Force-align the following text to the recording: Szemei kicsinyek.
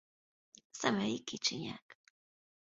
Szemei 0.71 1.23
kicsinyek. 1.23 1.99